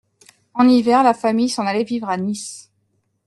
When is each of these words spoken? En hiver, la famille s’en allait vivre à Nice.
En 0.55 0.67
hiver, 0.67 1.03
la 1.03 1.13
famille 1.13 1.47
s’en 1.49 1.67
allait 1.67 1.83
vivre 1.83 2.09
à 2.09 2.17
Nice. 2.17 2.71